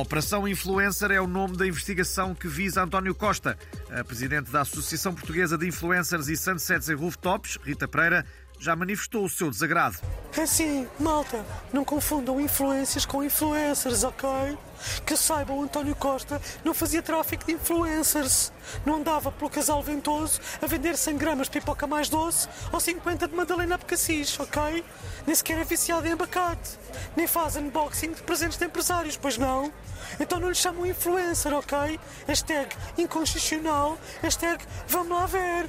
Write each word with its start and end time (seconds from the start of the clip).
Operação 0.00 0.46
Influencer 0.46 1.10
é 1.10 1.20
o 1.20 1.26
nome 1.26 1.56
da 1.56 1.66
investigação 1.66 2.34
que 2.34 2.48
visa 2.48 2.82
António 2.82 3.14
Costa. 3.14 3.58
A 3.90 4.04
presidente 4.04 4.50
da 4.50 4.60
Associação 4.60 5.14
Portuguesa 5.14 5.56
de 5.56 5.66
Influencers 5.66 6.28
e 6.28 6.36
Sunsets 6.36 6.88
e 6.88 6.94
Rooftops, 6.94 7.58
Rita 7.64 7.88
Pereira, 7.88 8.24
já 8.58 8.74
manifestou 8.74 9.24
o 9.24 9.28
seu 9.28 9.50
desagrado. 9.50 9.98
É 10.36 10.42
assim, 10.42 10.86
malta, 10.98 11.44
não 11.72 11.84
confundam 11.84 12.40
influências 12.40 13.06
com 13.06 13.22
influencers, 13.22 14.04
ok? 14.04 14.28
Que 15.06 15.16
saibam, 15.16 15.62
António 15.62 15.94
Costa 15.94 16.40
não 16.64 16.74
fazia 16.74 17.02
tráfico 17.02 17.44
de 17.44 17.52
influencers. 17.52 18.52
Não 18.84 18.96
andava 18.96 19.32
pelo 19.32 19.50
casal 19.50 19.82
ventoso 19.82 20.40
a 20.60 20.66
vender 20.66 20.96
100 20.96 21.16
gramas 21.16 21.48
de 21.48 21.58
pipoca 21.58 21.86
mais 21.86 22.08
doce 22.08 22.48
ou 22.72 22.80
50 22.80 23.28
de 23.28 23.34
Madalena 23.34 23.78
Becassis, 23.78 24.38
ok? 24.38 24.84
Nem 25.26 25.34
sequer 25.34 25.58
é 25.58 25.64
viciado 25.64 26.06
em 26.06 26.12
abacate. 26.12 26.78
Nem 27.16 27.26
faz 27.26 27.56
unboxing 27.56 28.12
de 28.12 28.22
presentes 28.22 28.58
de 28.58 28.66
empresários, 28.66 29.16
pois 29.16 29.38
não? 29.38 29.72
Então 30.20 30.38
não 30.38 30.48
lhe 30.48 30.54
chamam 30.54 30.86
influencer, 30.86 31.52
ok? 31.54 31.98
Hashtag 32.26 32.74
inconstitucional, 32.98 33.98
hashtag 34.22 34.64
vamos 34.88 35.10
lá 35.10 35.26
ver. 35.26 35.68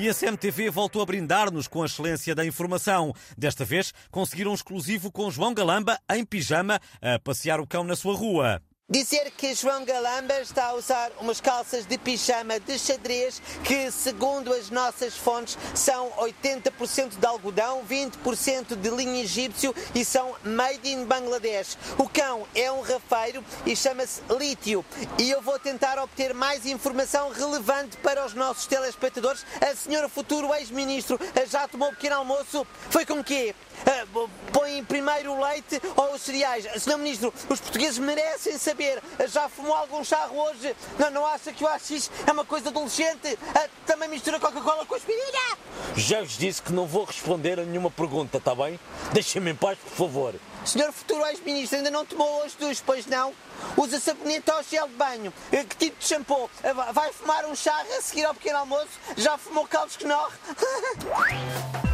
E 0.00 0.08
a 0.08 0.14
CMTV 0.14 0.70
voltou 0.70 1.02
a 1.02 1.04
brindar-nos 1.04 1.68
com 1.68 1.82
a 1.82 1.84
excelência 1.84 2.34
da 2.34 2.42
informação. 2.42 3.12
Desta 3.36 3.66
vez 3.66 3.92
conseguiram 4.10 4.52
um 4.52 4.54
exclusivo 4.54 5.12
com 5.12 5.30
João 5.30 5.52
Galamba 5.52 5.98
em 6.10 6.24
pijama 6.24 6.80
a 7.02 7.18
passear 7.18 7.60
o 7.60 7.66
cão 7.66 7.84
na 7.84 7.94
sua 7.94 8.16
rua. 8.16 8.62
Dizer 8.90 9.30
que 9.36 9.54
João 9.54 9.84
Galamba 9.84 10.40
está 10.40 10.66
a 10.66 10.74
usar 10.74 11.12
umas 11.20 11.40
calças 11.40 11.86
de 11.86 11.96
pijama 11.96 12.58
de 12.58 12.76
xadrez 12.76 13.40
que, 13.62 13.88
segundo 13.92 14.52
as 14.52 14.68
nossas 14.68 15.16
fontes, 15.16 15.56
são 15.76 16.10
80% 16.18 17.16
de 17.16 17.24
algodão, 17.24 17.84
20% 17.88 18.74
de 18.74 18.90
linho 18.90 19.22
egípcio 19.22 19.72
e 19.94 20.04
são 20.04 20.34
made 20.42 20.90
in 20.90 21.04
Bangladesh. 21.04 21.78
O 21.98 22.08
cão 22.08 22.44
é 22.52 22.72
um 22.72 22.80
rafeiro 22.80 23.44
e 23.64 23.76
chama-se 23.76 24.22
Lítio. 24.36 24.84
E 25.20 25.30
eu 25.30 25.40
vou 25.40 25.56
tentar 25.56 25.96
obter 25.96 26.34
mais 26.34 26.66
informação 26.66 27.30
relevante 27.30 27.96
para 27.98 28.26
os 28.26 28.34
nossos 28.34 28.66
telespectadores. 28.66 29.46
A 29.60 29.72
senhora 29.76 30.08
futuro 30.08 30.52
ex-ministro 30.52 31.16
já 31.48 31.68
tomou 31.68 31.90
um 31.90 31.94
pequeno 31.94 32.16
almoço? 32.16 32.66
Foi 32.90 33.06
com 33.06 33.22
quê? 33.22 33.54
Uh, 33.86 34.28
põe 34.52 34.82
primeiro 34.84 35.32
o 35.32 35.40
leite 35.40 35.80
ou 35.96 36.14
os 36.14 36.22
cereais? 36.22 36.66
Senhor 36.82 36.98
Ministro, 36.98 37.32
os 37.48 37.60
portugueses 37.60 37.98
merecem 37.98 38.58
saber. 38.58 39.02
Já 39.28 39.48
fumou 39.48 39.74
algum 39.74 40.04
charro 40.04 40.36
hoje? 40.38 40.74
Não, 40.98 41.10
não 41.10 41.26
acha 41.26 41.52
que 41.52 41.64
o 41.64 41.68
AX 41.68 42.10
é 42.26 42.32
uma 42.32 42.44
coisa 42.44 42.68
adolescente? 42.68 43.32
Uh, 43.34 43.70
também 43.86 44.08
mistura 44.08 44.38
Coca-Cola 44.38 44.84
com 44.86 44.94
aspirina? 44.94 45.58
Já 45.96 46.20
vos 46.20 46.36
disse 46.36 46.62
que 46.62 46.72
não 46.72 46.86
vou 46.86 47.04
responder 47.04 47.58
a 47.58 47.64
nenhuma 47.64 47.90
pergunta, 47.90 48.38
está 48.38 48.54
bem? 48.54 48.78
Deixem-me 49.12 49.50
em 49.50 49.54
paz, 49.54 49.78
por 49.78 49.92
favor. 49.92 50.34
Senhor 50.64 50.92
futuro 50.92 51.24
ex-ministro, 51.26 51.78
ainda 51.78 51.90
não 51.90 52.04
tomou 52.04 52.42
hoje 52.42 52.54
dos, 52.58 52.80
pois 52.80 53.06
não? 53.06 53.32
Usa 53.76 53.98
sabonete 53.98 54.50
ou 54.50 54.62
gel 54.62 54.88
de 54.88 54.94
banho? 54.94 55.32
Que 55.50 55.76
tipo 55.76 55.98
de 55.98 56.06
shampoo? 56.06 56.50
Vai 56.92 57.12
fumar 57.12 57.44
um 57.46 57.54
charro 57.54 57.88
a 57.98 58.02
seguir 58.02 58.24
ao 58.24 58.34
pequeno 58.34 58.58
almoço? 58.58 58.88
Já 59.16 59.38
fumou 59.38 59.66
caldos 59.66 59.96
que 59.96 60.06
não? 60.06 60.28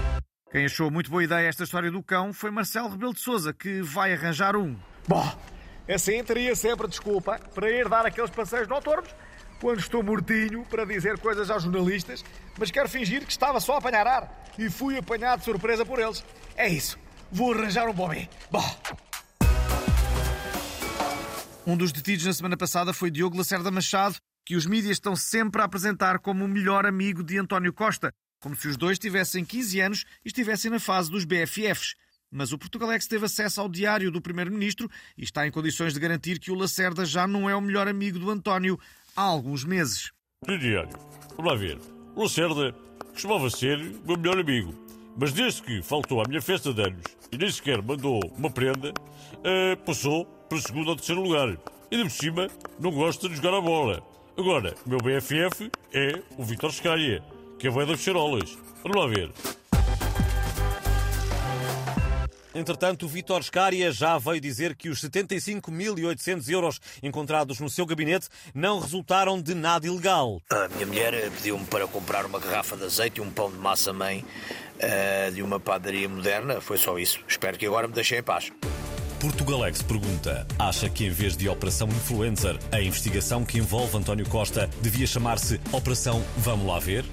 Quem 0.57 0.65
achou 0.65 0.91
muito 0.91 1.11
boa 1.11 1.23
ideia 1.23 1.49
esta 1.49 1.65
história 1.65 1.91
do 1.91 2.03
cão 2.03 2.33
foi 2.33 2.51
Marcelo 2.51 2.89
Rebelo 2.89 3.13
de 3.13 3.21
Souza, 3.21 3.53
que 3.53 3.83
vai 3.83 4.15
arranjar 4.15 4.57
um. 4.57 4.75
Bom, 5.07 5.39
assim 5.87 6.25
teria 6.25 6.57
sempre 6.57 6.89
desculpa 6.89 7.39
para 7.55 7.71
ir 7.71 7.87
dar 7.91 8.07
aqueles 8.07 8.31
passeios 8.31 8.67
noturnos 8.67 9.15
quando 9.61 9.81
estou 9.81 10.03
mortinho 10.03 10.65
para 10.65 10.87
dizer 10.87 11.19
coisas 11.19 11.51
aos 11.51 11.63
jornalistas, 11.63 12.25
mas 12.59 12.71
quero 12.71 12.89
fingir 12.89 13.27
que 13.27 13.33
estava 13.33 13.61
só 13.61 13.75
a 13.75 13.79
apanhar 13.81 14.07
ar 14.07 14.47
e 14.59 14.71
fui 14.71 14.97
apanhado 14.97 15.41
de 15.41 15.45
surpresa 15.45 15.85
por 15.85 15.99
eles. 15.99 16.25
É 16.57 16.67
isso, 16.67 16.99
vou 17.31 17.53
arranjar 17.53 17.87
um 17.87 17.93
bobé. 17.93 18.27
Bom. 18.51 18.65
Um 21.67 21.77
dos 21.77 21.93
detidos 21.93 22.25
na 22.25 22.33
semana 22.33 22.57
passada 22.57 22.95
foi 22.95 23.11
Diogo 23.11 23.37
Lacerda 23.37 23.71
Machado, 23.71 24.17
que 24.47 24.57
os 24.57 24.65
mídias 24.65 24.93
estão 24.93 25.15
sempre 25.15 25.61
a 25.61 25.67
apresentar 25.67 26.19
como 26.19 26.47
o 26.47 26.49
melhor 26.49 26.87
amigo 26.87 27.23
de 27.23 27.37
António 27.37 27.75
Costa, 27.75 28.11
como 28.47 28.55
se 28.55 28.69
os 28.69 28.77
dois 28.77 28.97
tivessem 28.97 29.45
15 29.45 29.81
anos 29.81 30.05
e 30.25 30.29
estivessem 30.29 30.71
na 30.71 30.79
fase 30.79 31.11
dos 31.11 31.25
BFFs. 31.25 31.97
Mas 32.31 32.53
o 32.53 32.59
Portugalex 32.59 33.09
teve 33.09 33.27
acesso 33.27 33.61
ao 33.61 33.69
diário 33.69 34.09
do 34.09 34.23
Primeiro-Ministro 34.23 34.89
e 35.19 35.25
está 35.25 35.45
em 35.45 35.51
condições 35.51 35.93
de 35.93 35.99
garantir 35.99 36.39
que 36.39 36.53
o 36.53 36.55
Lacerda 36.55 37.05
já 37.05 37.27
não 37.27 37.51
é 37.51 37.57
o 37.57 37.61
melhor 37.61 37.89
amigo 37.89 38.21
do 38.21 38.31
António 38.31 38.79
há 39.17 39.23
alguns 39.23 39.65
meses. 39.65 40.13
No 40.47 40.57
diário, 40.61 40.97
vamos 41.37 41.51
lá 41.51 41.59
ver. 41.59 41.77
O 42.15 42.23
Lacerda 42.23 42.73
costumava 43.11 43.51
ser 43.51 43.81
o 43.81 44.07
meu 44.07 44.17
melhor 44.17 44.39
amigo, 44.39 44.73
mas 45.19 45.33
desde 45.33 45.63
que 45.63 45.83
faltou 45.83 46.23
à 46.23 46.29
minha 46.29 46.41
festa 46.41 46.73
de 46.73 46.83
anos 46.83 47.03
e 47.33 47.37
nem 47.37 47.51
sequer 47.51 47.83
mandou 47.83 48.21
uma 48.39 48.49
prenda, 48.49 48.91
uh, 48.91 49.77
passou 49.85 50.25
para 50.25 50.59
o 50.59 50.63
segundo 50.63 50.91
ou 50.91 50.95
terceiro 50.95 51.21
lugar. 51.21 51.59
E 51.91 51.97
de 51.97 52.05
por 52.05 52.11
cima 52.13 52.47
não 52.79 52.93
gosta 52.93 53.29
de 53.29 53.35
jogar 53.35 53.55
a 53.55 53.61
bola. 53.61 54.07
Agora, 54.39 54.73
o 54.87 54.89
meu 54.89 54.99
BFF 54.99 55.69
é 55.93 56.23
o 56.39 56.45
Vitor 56.45 56.73
Scalha 56.73 57.25
que 57.59 57.67
é 57.67 57.71
voia 57.71 57.87
das 57.87 58.01
charolas. 58.01 58.57
Vamos 58.83 59.01
lá 59.01 59.07
ver. 59.09 59.31
Entretanto, 62.57 63.05
o 63.05 63.09
Vítor 63.09 63.43
Scária 63.45 63.93
já 63.93 64.17
veio 64.17 64.41
dizer 64.41 64.75
que 64.75 64.89
os 64.89 65.03
75.800 65.03 66.49
euros 66.49 66.81
encontrados 67.03 67.61
no 67.61 67.69
seu 67.69 67.85
gabinete 67.85 68.29
não 68.55 68.81
resultaram 68.81 69.43
de 69.43 69.55
nada 69.55 69.87
ilegal. 69.87 70.41
A 70.49 70.67
minha 70.69 70.87
mulher 70.87 71.31
pediu-me 71.33 71.67
para 71.67 71.87
comprar 71.87 72.25
uma 72.25 72.39
garrafa 72.39 72.75
de 72.75 72.85
azeite 72.85 73.21
e 73.21 73.23
um 73.23 73.31
pão 73.31 73.51
de 73.51 73.59
massa-mãe 73.59 74.25
uh, 74.77 75.33
de 75.33 75.43
uma 75.43 75.61
padaria 75.61 76.09
moderna. 76.09 76.59
Foi 76.59 76.79
só 76.79 76.99
isso. 76.99 77.21
Espero 77.29 77.59
que 77.59 77.67
agora 77.67 77.87
me 77.87 77.93
deixem 77.93 78.19
em 78.19 78.23
paz. 78.23 78.51
Portugalex 79.21 79.83
pergunta: 79.83 80.47
acha 80.59 80.89
que 80.89 81.05
em 81.05 81.11
vez 81.11 81.37
de 81.37 81.51
Operação 81.51 81.89
Influencer, 81.89 82.59
a 82.73 82.81
investigação 82.81 83.45
que 83.45 83.59
envolve 83.59 83.99
António 83.99 84.27
Costa 84.31 84.71
devia 84.81 85.07
chamar-se 85.07 85.61
Operação 85.73 86.25
Vamos 86.39 86.67
lá 86.67 86.79
ver? 86.79 87.05